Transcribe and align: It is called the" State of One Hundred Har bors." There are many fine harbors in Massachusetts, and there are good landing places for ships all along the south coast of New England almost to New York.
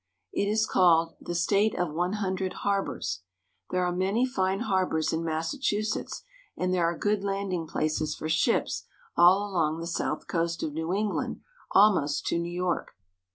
It 0.33 0.47
is 0.49 0.65
called 0.65 1.13
the" 1.21 1.35
State 1.51 1.75
of 1.77 1.93
One 1.93 2.13
Hundred 2.13 2.53
Har 2.65 2.83
bors." 2.83 3.21
There 3.69 3.85
are 3.85 3.91
many 3.91 4.25
fine 4.25 4.61
harbors 4.61 5.13
in 5.13 5.23
Massachusetts, 5.23 6.23
and 6.57 6.73
there 6.73 6.85
are 6.85 6.97
good 6.97 7.23
landing 7.23 7.67
places 7.67 8.15
for 8.15 8.27
ships 8.27 8.87
all 9.15 9.47
along 9.47 9.79
the 9.79 9.85
south 9.85 10.25
coast 10.25 10.63
of 10.63 10.73
New 10.73 10.91
England 10.91 11.41
almost 11.71 12.25
to 12.29 12.39
New 12.39 12.49
York. 12.51 12.93